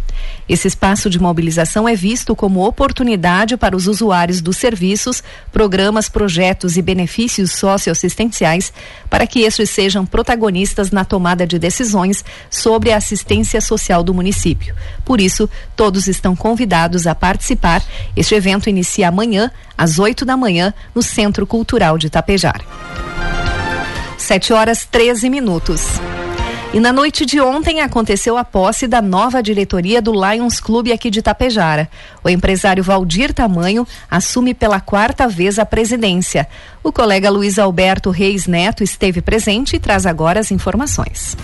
Esse 0.49 0.68
espaço 0.68 1.09
de 1.09 1.18
mobilização 1.18 1.88
é 1.88 1.94
visto 1.94 2.37
como 2.37 2.66
oportunidade 2.66 3.56
para 3.56 3.76
os 3.76 3.87
usuários 3.87 4.40
dos 4.40 4.56
serviços, 4.56 5.23
programas, 5.52 6.09
projetos 6.09 6.76
e 6.76 6.83
benefícios 6.83 7.52
socioassistenciais 7.52 8.73
para 9.09 9.26
que 9.26 9.40
estes 9.40 9.71
sejam 9.71 10.04
protagonistas 10.04 10.90
na 10.90 11.04
tomada 11.04 11.47
de 11.47 11.59
decisões 11.59 12.25
sobre 12.50 12.92
a 12.92 12.97
assistência 12.97 13.61
social 13.61 14.02
do 14.02 14.14
município. 14.14 14.75
Por 15.04 15.21
isso, 15.21 15.49
todos 15.76 16.09
estão 16.09 16.35
convidados 16.35 17.06
a 17.06 17.14
participar. 17.14 17.83
Este 18.16 18.35
evento 18.35 18.68
inicia 18.68 19.09
amanhã, 19.09 19.50
às 19.76 19.99
8 19.99 20.25
da 20.25 20.37
manhã, 20.37 20.73
no 20.94 21.02
Centro 21.02 21.46
Cultural 21.46 21.99
de 21.99 22.08
Tapejar. 22.11 22.61
7 24.16 24.52
horas 24.52 24.87
13 24.90 25.28
minutos. 25.28 26.00
E 26.75 26.81
na 26.81 26.93
noite 26.93 27.25
de 27.25 27.40
ontem 27.40 27.83
aconteceu 27.83 28.37
a 28.37 28.43
posse 28.43 28.88
da 28.88 29.00
nova 29.00 29.40
diretoria 29.40 30.02
do 30.02 30.11
Lions 30.11 30.59
Clube 30.59 30.90
aqui 30.90 31.09
de 31.09 31.23
Tapejara. 31.23 31.88
O 32.25 32.28
empresário 32.28 32.83
Valdir 32.83 33.33
Tamanho 33.33 33.87
assume 34.11 34.54
pela 34.54 34.81
quarta 34.81 35.28
vez 35.28 35.61
a 35.61 35.64
presidência. 35.64 36.49
O 36.83 36.90
colega 36.90 37.31
Luiz 37.31 37.61
Alberto 37.61 38.11
Reis 38.11 38.49
Neto 38.49 38.83
esteve 38.83 39.23
presente 39.23 39.76
e 39.76 39.78
traz 39.78 40.04
agora 40.04 40.40
as 40.40 40.50
informações. 40.50 41.37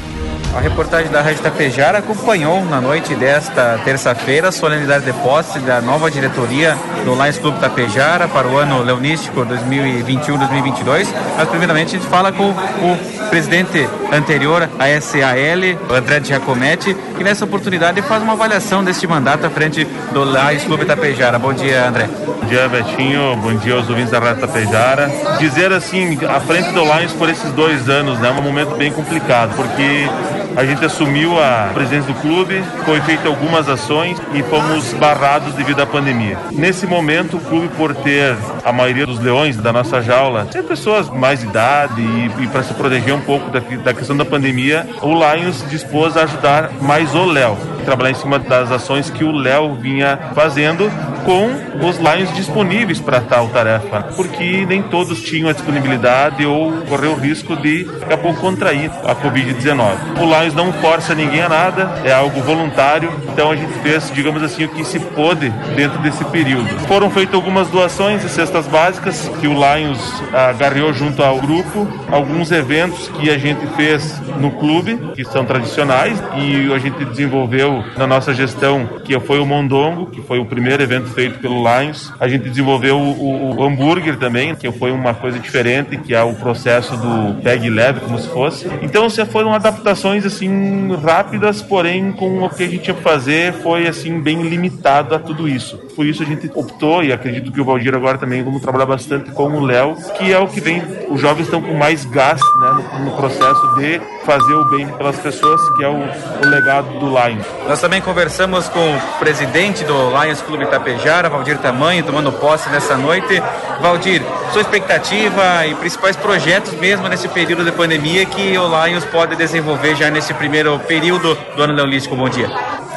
A 0.52 0.58
reportagem 0.58 1.12
da 1.12 1.22
Rádio 1.22 1.44
Tapejara 1.44 1.98
acompanhou 1.98 2.64
na 2.64 2.80
noite 2.80 3.14
desta 3.14 3.78
terça-feira 3.84 4.48
a 4.48 4.52
solenidade 4.52 5.04
de 5.04 5.12
posse 5.12 5.60
da 5.60 5.80
nova 5.80 6.10
diretoria 6.10 6.76
do 7.04 7.14
Lions 7.14 7.38
Clube 7.38 7.60
Tapejara 7.60 8.26
para 8.26 8.48
o 8.48 8.58
ano 8.58 8.82
leonístico 8.82 9.46
2021-2022. 9.46 11.06
Mas 11.36 11.48
primeiramente 11.48 11.94
a 11.94 11.98
gente 12.00 12.10
fala 12.10 12.32
com 12.32 12.50
o 12.50 13.28
presidente 13.30 13.88
anterior 14.12 14.68
a 14.78 15.00
SAL, 15.00 15.96
André 15.96 16.20
Giacometti, 16.22 16.96
que 17.16 17.24
nessa 17.24 17.44
oportunidade 17.44 18.00
faz 18.02 18.22
uma 18.22 18.32
avaliação 18.32 18.82
deste 18.82 19.06
mandato 19.06 19.46
à 19.46 19.50
frente 19.50 19.84
do 20.12 20.24
Lions 20.24 20.64
Clube 20.64 20.84
Tapejara. 20.84 21.38
Bom 21.38 21.52
dia, 21.52 21.88
André. 21.88 22.08
Bom 22.26 22.46
dia, 22.46 22.68
Betinho. 22.68 23.36
Bom 23.36 23.54
dia 23.54 23.74
aos 23.74 23.88
ouvintes 23.88 24.10
da 24.10 24.18
Rádio 24.18 24.40
Tapejara. 24.40 25.10
Dizer 25.38 25.72
assim, 25.72 26.18
à 26.28 26.40
frente 26.40 26.72
do 26.72 26.82
Lions 26.82 27.12
por 27.12 27.28
esses 27.28 27.52
dois 27.52 27.88
anos, 27.88 28.18
né, 28.18 28.28
é 28.28 28.32
um 28.32 28.42
momento 28.42 28.76
bem 28.76 28.92
complicado, 28.92 29.54
porque 29.54 30.08
a 30.56 30.64
gente 30.64 30.84
assumiu 30.84 31.38
a 31.38 31.70
presidência 31.72 32.12
do 32.12 32.20
clube, 32.20 32.62
foi 32.84 33.00
feita 33.02 33.28
algumas 33.28 33.68
ações 33.68 34.18
e 34.34 34.42
fomos 34.42 34.92
barrados 34.94 35.54
devido 35.54 35.80
à 35.80 35.86
pandemia. 35.86 36.38
Nesse 36.52 36.86
momento, 36.86 37.36
o 37.36 37.40
clube, 37.40 37.68
por 37.76 37.94
ter 37.94 38.36
a 38.64 38.72
maioria 38.72 39.06
dos 39.06 39.18
leões 39.18 39.56
da 39.56 39.72
nossa 39.72 40.00
jaula, 40.00 40.46
tem 40.46 40.62
pessoas 40.62 41.08
mais 41.08 41.40
de 41.40 41.46
idade 41.46 42.00
e, 42.00 42.44
e 42.44 42.46
para 42.48 42.62
se 42.62 42.74
proteger 42.74 43.14
um 43.14 43.20
pouco 43.20 43.50
da, 43.50 43.60
da 43.60 43.94
questão 43.94 44.16
da 44.16 44.24
pandemia, 44.24 44.86
o 45.02 45.12
Lions 45.14 45.64
dispôs 45.68 46.16
a 46.16 46.24
ajudar 46.24 46.70
mais 46.80 47.14
o 47.14 47.24
Léo, 47.24 47.56
trabalhar 47.90 48.12
em 48.12 48.14
cima 48.14 48.38
das 48.38 48.70
ações 48.70 49.10
que 49.10 49.24
o 49.24 49.32
Léo 49.32 49.74
vinha 49.74 50.16
fazendo 50.32 50.88
com 51.24 51.50
os 51.84 51.98
Lions 51.98 52.32
disponíveis 52.36 53.00
para 53.00 53.20
tal 53.20 53.48
tarefa, 53.48 54.02
porque 54.14 54.64
nem 54.64 54.80
todos 54.80 55.20
tinham 55.20 55.48
a 55.48 55.52
disponibilidade 55.52 56.46
ou 56.46 56.70
correu 56.82 57.12
o 57.12 57.16
risco 57.16 57.56
de 57.56 57.82
daqui 57.82 58.12
a 58.12 58.18
pouco 58.18 58.40
contrair 58.40 58.92
a 59.04 59.14
Covid-19. 59.16 60.20
O 60.20 60.24
Lions 60.24 60.54
não 60.54 60.72
força 60.74 61.16
ninguém 61.16 61.42
a 61.42 61.48
nada, 61.48 62.00
é 62.04 62.12
algo 62.12 62.40
voluntário, 62.42 63.10
então 63.32 63.50
a 63.50 63.56
gente 63.56 63.72
fez, 63.80 64.10
digamos 64.12 64.42
assim, 64.42 64.64
o 64.64 64.68
que 64.68 64.84
se 64.84 64.98
pôde 64.98 65.50
dentro 65.74 65.98
desse 66.00 66.24
período. 66.26 66.68
Foram 66.86 67.10
feitas 67.10 67.34
algumas 67.34 67.68
doações 67.68 68.22
de 68.22 68.28
cestas 68.28 68.66
básicas 68.66 69.28
que 69.40 69.46
o 69.46 69.52
Lions 69.52 70.22
agarrou 70.32 70.92
junto 70.92 71.22
ao 71.22 71.40
grupo, 71.40 71.88
alguns 72.10 72.50
eventos 72.50 73.08
que 73.08 73.30
a 73.30 73.38
gente 73.38 73.66
fez 73.76 74.20
no 74.38 74.50
clube, 74.52 74.98
que 75.14 75.24
são 75.24 75.44
tradicionais, 75.44 76.22
e 76.36 76.72
a 76.72 76.78
gente 76.78 77.04
desenvolveu 77.04 77.84
na 77.96 78.06
nossa 78.06 78.34
gestão, 78.34 78.88
que 79.04 79.18
foi 79.20 79.38
o 79.38 79.46
Mondongo, 79.46 80.06
que 80.06 80.20
foi 80.20 80.38
o 80.38 80.44
primeiro 80.44 80.82
evento 80.82 81.08
feito 81.10 81.38
pelo 81.38 81.62
Lions. 81.62 82.12
A 82.18 82.28
gente 82.28 82.48
desenvolveu 82.48 82.98
o, 82.98 83.56
o, 83.56 83.64
hambúrguer 83.64 84.16
também, 84.16 84.54
que 84.54 84.70
foi 84.72 84.90
uma 84.90 85.14
coisa 85.14 85.38
diferente, 85.38 85.96
que 85.96 86.14
é 86.14 86.22
o 86.22 86.34
processo 86.34 86.96
do 86.96 87.40
peg 87.42 87.68
leve, 87.68 88.00
como 88.00 88.18
se 88.18 88.28
fosse. 88.28 88.70
Então, 88.82 89.08
se 89.08 89.24
foram 89.24 89.54
adaptações 89.54 90.24
assim 90.24 90.94
rápidas, 90.96 91.62
porém 91.62 92.12
com 92.12 92.42
o 92.42 92.48
que 92.48 92.64
a 92.64 92.68
gente 92.68 92.82
tinha 92.82 92.94
que 92.94 93.02
fazer 93.02 93.19
foi 93.62 93.86
assim 93.86 94.20
bem 94.20 94.42
limitado 94.42 95.14
a 95.14 95.18
tudo 95.18 95.48
isso. 95.48 95.78
Por 96.00 96.06
isso 96.06 96.22
a 96.22 96.26
gente 96.26 96.50
optou 96.54 97.04
e 97.04 97.12
acredito 97.12 97.52
que 97.52 97.60
o 97.60 97.64
Valdir 97.66 97.94
agora 97.94 98.16
também 98.16 98.42
vamos 98.42 98.62
trabalhar 98.62 98.86
bastante 98.86 99.32
com 99.32 99.50
o 99.50 99.60
Léo, 99.62 99.94
que 100.16 100.32
é 100.32 100.38
o 100.38 100.48
que 100.48 100.58
vem. 100.58 100.82
Os 101.10 101.20
jovens 101.20 101.44
estão 101.44 101.60
com 101.60 101.74
mais 101.74 102.06
gás 102.06 102.40
né, 102.58 102.70
no, 102.70 103.04
no, 103.04 103.16
processo 103.18 103.74
de 103.76 104.00
fazer 104.24 104.54
o 104.54 104.64
bem 104.70 104.88
pelas 104.88 105.18
pessoas, 105.18 105.60
que 105.76 105.84
é 105.84 105.88
o, 105.90 105.98
o 105.98 106.48
legado 106.48 106.88
do 106.98 107.06
Lions. 107.06 107.44
Nós 107.68 107.78
também 107.82 108.00
conversamos 108.00 108.66
com 108.70 108.80
o 108.80 109.18
presidente 109.18 109.84
do 109.84 109.92
Lions 110.08 110.40
Clube 110.40 110.64
Itapejara 110.64 111.00
Tapejara, 111.02 111.28
Valdir 111.28 111.58
Tamanho, 111.58 112.02
tomando 112.02 112.32
posse 112.32 112.70
nessa 112.70 112.96
noite. 112.96 113.42
Valdir, 113.82 114.22
sua 114.54 114.62
expectativa 114.62 115.66
e 115.66 115.74
principais 115.74 116.16
projetos 116.16 116.72
mesmo 116.80 117.08
nesse 117.08 117.28
período 117.28 117.62
de 117.62 117.72
pandemia 117.72 118.24
que 118.24 118.56
o 118.56 118.86
Lions 118.86 119.04
pode 119.04 119.36
desenvolver 119.36 119.94
já 119.96 120.10
nesse 120.10 120.32
primeiro 120.32 120.78
período 120.78 121.36
do 121.54 121.62
ano 121.62 121.74
leolístico. 121.74 122.16
Bom 122.16 122.30
dia. 122.30 122.48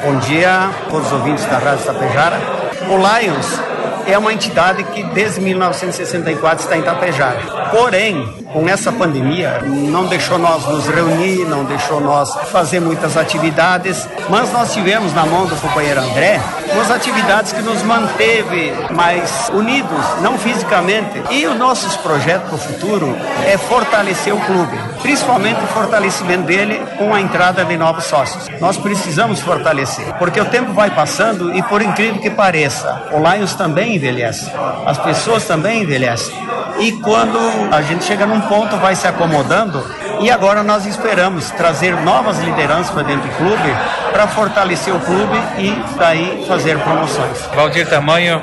Bom 0.01 0.19
dia 0.19 0.69
a 0.69 0.89
todos 0.89 1.07
os 1.07 1.11
ouvintes 1.11 1.43
da 1.47 1.57
Rádio 1.57 1.85
Tapejara. 1.85 2.62
O 2.89 2.97
Lions 2.97 3.72
é 4.07 4.17
uma 4.17 4.33
entidade 4.33 4.83
que 4.83 5.03
desde 5.03 5.41
1964 5.41 6.63
está 6.63 6.77
em 6.77 6.81
Tapejara. 6.81 7.39
Porém, 7.71 8.43
com 8.53 8.69
essa 8.69 8.91
pandemia, 8.91 9.61
não 9.63 10.05
deixou 10.05 10.37
nós 10.37 10.65
nos 10.67 10.87
reunir, 10.87 11.45
não 11.45 11.63
deixou 11.65 11.99
nós 11.99 12.33
fazer 12.51 12.79
muitas 12.79 13.17
atividades, 13.17 14.07
mas 14.29 14.51
nós 14.51 14.71
tivemos 14.73 15.13
na 15.13 15.25
mão 15.25 15.47
do 15.47 15.55
companheiro 15.55 15.99
André 16.01 16.39
umas 16.71 16.91
atividades 16.91 17.51
que 17.51 17.61
nos 17.61 17.81
manteve 17.83 18.73
mais 18.91 19.49
unidos, 19.53 20.21
não 20.21 20.37
fisicamente. 20.37 21.21
E 21.31 21.47
os 21.47 21.57
nossos 21.57 21.95
projetos 21.97 22.47
para 22.47 22.55
o 22.55 22.57
futuro 22.59 23.17
é 23.45 23.57
fortalecer 23.57 24.33
o 24.33 24.39
clube, 24.39 24.77
principalmente 25.01 25.63
o 25.63 25.67
fortalecimento 25.67 26.43
dele 26.43 26.79
com 26.97 27.13
a 27.13 27.21
entrada 27.21 27.65
de 27.65 27.75
novos 27.77 28.05
sócios. 28.05 28.47
Nós 28.59 28.77
precisamos 28.77 29.39
fortalecer, 29.39 30.13
porque 30.19 30.39
o 30.39 30.45
tempo 30.45 30.73
vai 30.73 30.91
passando 30.91 31.55
e 31.55 31.63
por 31.63 31.81
incrível 31.81 32.21
que 32.21 32.29
pareça, 32.29 33.03
o 33.11 33.17
Lions 33.17 33.55
também 33.55 33.92
envelhece, 33.95 34.51
as 34.85 34.97
pessoas 34.97 35.45
também 35.45 35.83
envelhecem. 35.83 36.33
E 36.79 36.91
quando 36.93 37.37
a 37.71 37.81
gente 37.81 38.03
chega 38.03 38.25
num 38.25 38.41
ponto, 38.41 38.75
vai 38.77 38.95
se 38.95 39.07
acomodando, 39.07 39.83
e 40.19 40.31
agora 40.31 40.63
nós 40.63 40.85
esperamos 40.85 41.51
trazer 41.51 41.95
novas 42.01 42.39
lideranças 42.39 42.89
para 42.91 43.03
dentro 43.03 43.27
do 43.27 43.35
clube 43.35 43.75
para 44.11 44.27
fortalecer 44.27 44.95
o 44.95 44.99
clube 44.99 45.37
e 45.57 45.97
daí 45.97 46.45
fazer 46.47 46.77
promoções. 46.79 47.39
Valdir 47.55 47.87
Tamanho, 47.87 48.41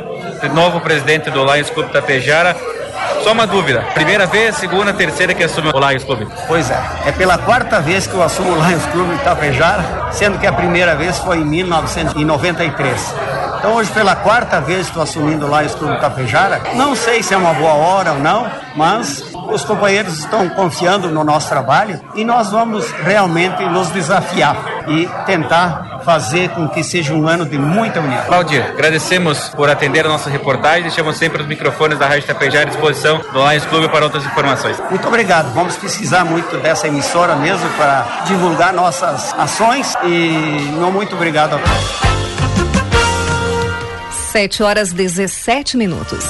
novo 0.52 0.80
presidente 0.80 1.30
do 1.30 1.44
Lions 1.44 1.70
Clube 1.70 1.90
Tapejara. 1.90 2.56
Só 3.22 3.32
uma 3.32 3.46
dúvida, 3.46 3.82
primeira 3.94 4.26
vez, 4.26 4.56
segunda, 4.56 4.92
terceira 4.92 5.34
que 5.34 5.42
assume 5.42 5.70
o 5.72 5.88
Lions 5.88 6.04
Clube? 6.04 6.26
Pois 6.46 6.70
é, 6.70 6.80
é 7.06 7.12
pela 7.12 7.36
quarta 7.36 7.80
vez 7.80 8.06
que 8.06 8.14
eu 8.14 8.22
assumo 8.22 8.50
o 8.52 8.66
Lions 8.66 8.84
Clube 8.86 9.16
Tapejara, 9.22 10.08
sendo 10.10 10.38
que 10.38 10.46
a 10.46 10.52
primeira 10.52 10.94
vez 10.96 11.18
foi 11.18 11.38
em 11.38 11.44
1993. 11.44 13.14
Então 13.60 13.74
hoje 13.74 13.90
pela 13.92 14.16
quarta 14.16 14.58
vez 14.58 14.86
estou 14.86 15.02
assumindo 15.02 15.46
lá 15.46 15.62
o 15.62 15.68
Clube 15.68 16.00
Tapejara. 16.00 16.62
Não 16.76 16.96
sei 16.96 17.22
se 17.22 17.34
é 17.34 17.36
uma 17.36 17.52
boa 17.52 17.74
hora 17.74 18.14
ou 18.14 18.18
não, 18.18 18.50
mas 18.74 19.22
os 19.52 19.62
companheiros 19.64 20.18
estão 20.18 20.48
confiando 20.48 21.10
no 21.10 21.22
nosso 21.22 21.50
trabalho 21.50 22.00
e 22.14 22.24
nós 22.24 22.50
vamos 22.50 22.90
realmente 22.90 23.62
nos 23.66 23.88
desafiar 23.88 24.56
e 24.88 25.06
tentar 25.26 26.00
fazer 26.06 26.48
com 26.50 26.70
que 26.70 26.82
seja 26.82 27.12
um 27.12 27.28
ano 27.28 27.44
de 27.44 27.58
muita 27.58 28.00
união. 28.00 28.24
Claudir, 28.24 28.64
agradecemos 28.64 29.50
por 29.50 29.68
atender 29.68 30.06
a 30.06 30.08
nossa 30.08 30.30
reportagem. 30.30 30.84
Deixamos 30.84 31.18
sempre 31.18 31.42
os 31.42 31.46
microfones 31.46 31.98
da 31.98 32.06
Rádio 32.06 32.26
Tapejara 32.26 32.64
à 32.64 32.68
disposição 32.68 33.18
do 33.30 33.46
Lions 33.46 33.66
Clube 33.66 33.90
para 33.90 34.06
outras 34.06 34.24
informações. 34.24 34.80
Muito 34.88 35.06
obrigado. 35.06 35.52
Vamos 35.52 35.76
precisar 35.76 36.24
muito 36.24 36.56
dessa 36.56 36.88
emissora 36.88 37.36
mesmo 37.36 37.68
para 37.76 38.06
divulgar 38.24 38.72
nossas 38.72 39.34
ações 39.38 39.94
e 40.02 40.72
muito 40.90 41.14
obrigado 41.14 41.56
a 41.56 41.58
todos. 41.58 42.09
7 44.30 44.62
horas 44.62 44.92
17 44.92 45.76
minutos. 45.76 46.24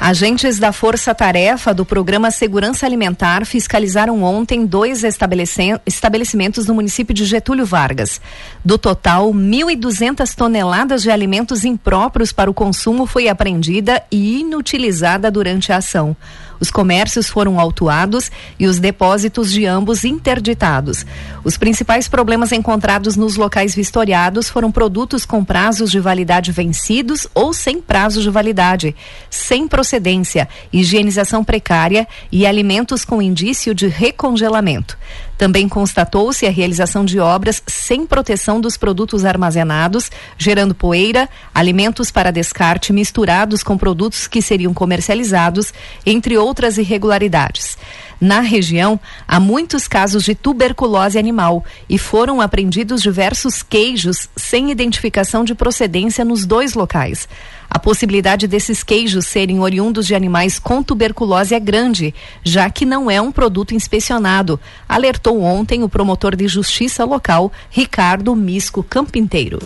Agentes 0.00 0.58
da 0.58 0.72
Força 0.72 1.14
Tarefa 1.14 1.74
do 1.74 1.84
Programa 1.84 2.30
Segurança 2.30 2.86
Alimentar 2.86 3.44
fiscalizaram 3.44 4.22
ontem 4.22 4.64
dois 4.64 5.04
estabelecimentos 5.04 6.66
no 6.66 6.74
município 6.74 7.14
de 7.14 7.26
Getúlio 7.26 7.66
Vargas. 7.66 8.18
Do 8.64 8.78
total, 8.78 9.30
1.200 9.30 10.34
toneladas 10.34 11.02
de 11.02 11.10
alimentos 11.10 11.66
impróprios 11.66 12.32
para 12.32 12.50
o 12.50 12.54
consumo 12.54 13.04
foi 13.04 13.28
apreendida 13.28 14.02
e 14.10 14.40
inutilizada 14.40 15.30
durante 15.30 15.70
a 15.70 15.76
ação. 15.76 16.16
Os 16.60 16.70
comércios 16.70 17.28
foram 17.28 17.58
autuados 17.58 18.30
e 18.58 18.66
os 18.66 18.78
depósitos 18.78 19.52
de 19.52 19.66
ambos 19.66 20.04
interditados. 20.04 21.04
Os 21.42 21.56
principais 21.56 22.08
problemas 22.08 22.52
encontrados 22.52 23.16
nos 23.16 23.36
locais 23.36 23.74
vistoriados 23.74 24.48
foram 24.48 24.70
produtos 24.70 25.24
com 25.24 25.44
prazos 25.44 25.90
de 25.90 26.00
validade 26.00 26.52
vencidos 26.52 27.26
ou 27.34 27.52
sem 27.52 27.80
prazo 27.80 28.22
de 28.22 28.30
validade, 28.30 28.94
sem 29.28 29.68
procedência, 29.68 30.48
higienização 30.72 31.44
precária 31.44 32.06
e 32.30 32.46
alimentos 32.46 33.04
com 33.04 33.20
indício 33.20 33.74
de 33.74 33.86
recongelamento. 33.86 34.96
Também 35.44 35.68
constatou-se 35.68 36.46
a 36.46 36.50
realização 36.50 37.04
de 37.04 37.20
obras 37.20 37.62
sem 37.66 38.06
proteção 38.06 38.62
dos 38.62 38.78
produtos 38.78 39.26
armazenados, 39.26 40.10
gerando 40.38 40.74
poeira, 40.74 41.28
alimentos 41.54 42.10
para 42.10 42.30
descarte 42.30 42.94
misturados 42.94 43.62
com 43.62 43.76
produtos 43.76 44.26
que 44.26 44.40
seriam 44.40 44.72
comercializados, 44.72 45.70
entre 46.06 46.38
outras 46.38 46.78
irregularidades. 46.78 47.76
Na 48.18 48.40
região, 48.40 48.98
há 49.28 49.38
muitos 49.38 49.86
casos 49.86 50.24
de 50.24 50.34
tuberculose 50.34 51.18
animal 51.18 51.62
e 51.90 51.98
foram 51.98 52.40
apreendidos 52.40 53.02
diversos 53.02 53.62
queijos 53.62 54.30
sem 54.34 54.70
identificação 54.70 55.44
de 55.44 55.54
procedência 55.54 56.24
nos 56.24 56.46
dois 56.46 56.72
locais. 56.72 57.28
A 57.74 57.78
possibilidade 57.80 58.46
desses 58.46 58.84
queijos 58.84 59.26
serem 59.26 59.58
oriundos 59.58 60.06
de 60.06 60.14
animais 60.14 60.60
com 60.60 60.80
tuberculose 60.80 61.56
é 61.56 61.58
grande, 61.58 62.14
já 62.44 62.70
que 62.70 62.86
não 62.86 63.10
é 63.10 63.20
um 63.20 63.32
produto 63.32 63.74
inspecionado, 63.74 64.60
alertou 64.88 65.42
ontem 65.42 65.82
o 65.82 65.88
promotor 65.88 66.36
de 66.36 66.46
justiça 66.46 67.04
local, 67.04 67.50
Ricardo 67.68 68.36
Misco 68.36 68.80
Campinteiro. 68.80 69.58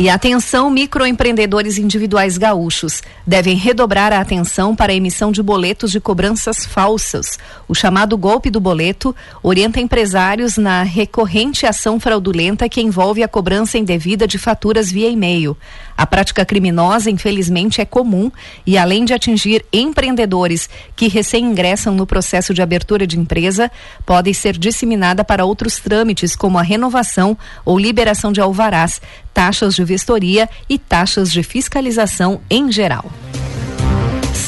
E 0.00 0.08
atenção, 0.08 0.70
microempreendedores 0.70 1.76
individuais 1.76 2.38
gaúchos 2.38 3.02
devem 3.26 3.54
redobrar 3.54 4.14
a 4.14 4.20
atenção 4.20 4.74
para 4.74 4.92
a 4.92 4.94
emissão 4.94 5.30
de 5.30 5.42
boletos 5.42 5.92
de 5.92 6.00
cobranças 6.00 6.64
falsas. 6.64 7.38
O 7.68 7.74
chamado 7.74 8.16
golpe 8.16 8.48
do 8.48 8.58
boleto 8.58 9.14
orienta 9.42 9.78
empresários 9.78 10.56
na 10.56 10.82
recorrente 10.82 11.66
ação 11.66 12.00
fraudulenta 12.00 12.66
que 12.66 12.80
envolve 12.80 13.22
a 13.22 13.28
cobrança 13.28 13.76
indevida 13.76 14.26
de 14.26 14.38
faturas 14.38 14.90
via 14.90 15.10
e-mail. 15.10 15.54
A 15.98 16.06
prática 16.06 16.46
criminosa, 16.46 17.10
infelizmente, 17.10 17.82
é 17.82 17.84
comum 17.84 18.32
e, 18.66 18.78
além 18.78 19.04
de 19.04 19.12
atingir 19.12 19.66
empreendedores 19.70 20.66
que 20.96 21.08
recém 21.08 21.44
ingressam 21.44 21.94
no 21.94 22.06
processo 22.06 22.54
de 22.54 22.62
abertura 22.62 23.06
de 23.06 23.18
empresa, 23.18 23.70
pode 24.06 24.32
ser 24.32 24.56
disseminada 24.56 25.22
para 25.22 25.44
outros 25.44 25.76
trâmites, 25.78 26.34
como 26.34 26.56
a 26.56 26.62
renovação 26.62 27.36
ou 27.66 27.78
liberação 27.78 28.32
de 28.32 28.40
alvarás, 28.40 28.98
taxas 29.32 29.74
de 29.74 29.84
vistoria 29.84 30.48
e 30.68 30.78
taxas 30.78 31.30
de 31.30 31.42
fiscalização 31.42 32.40
em 32.50 32.70
geral. 32.70 33.10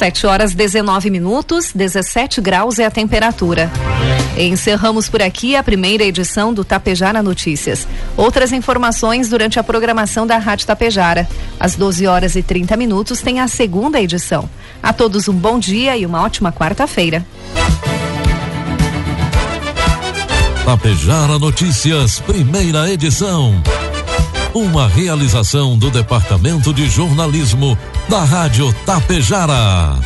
7 0.03 0.27
horas 0.27 0.53
19 0.53 1.11
minutos, 1.11 1.71
17 1.73 2.40
graus 2.40 2.81
é 2.81 2.85
a 2.85 2.90
temperatura. 2.90 3.71
Encerramos 4.37 5.09
por 5.09 5.23
aqui 5.23 5.55
a 5.55 5.62
primeira 5.62 6.03
edição 6.03 6.53
do 6.53 6.64
Tapejara 6.64 7.23
Notícias. 7.23 7.87
Outras 8.16 8.51
informações 8.51 9.29
durante 9.29 9.61
a 9.61 9.62
programação 9.62 10.27
da 10.27 10.38
Rádio 10.38 10.66
Tapejara. 10.66 11.29
Às 11.61 11.77
12 11.77 12.07
horas 12.09 12.35
e 12.35 12.42
30 12.42 12.77
minutos 12.77 13.21
tem 13.21 13.38
a 13.38 13.47
segunda 13.47 14.01
edição. 14.01 14.51
A 14.83 14.92
todos 14.92 15.29
um 15.29 15.35
bom 15.35 15.57
dia 15.57 15.97
e 15.97 16.05
uma 16.05 16.23
ótima 16.23 16.51
quarta-feira. 16.51 17.25
Tapejara 20.64 21.38
Notícias, 21.38 22.18
primeira 22.18 22.90
edição. 22.90 23.62
Uma 24.55 24.87
realização 24.87 25.79
do 25.79 25.91
Departamento 25.91 26.75
de 26.75 26.87
Jornalismo 26.87 27.77
da 28.07 28.23
Rádio 28.23 28.71
Tapejara. 28.85 29.99